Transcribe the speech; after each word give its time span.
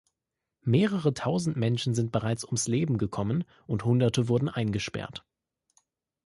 Mehrere 0.63 1.13
tausend 1.13 1.57
Menschen 1.57 1.93
sind 1.93 2.11
bereits 2.11 2.43
ums 2.43 2.67
Leben 2.67 2.97
gekommen, 2.97 3.43
und 3.67 3.85
Hunderte 3.85 4.27
wurden 4.29 4.49
eingesperrt. 4.49 5.23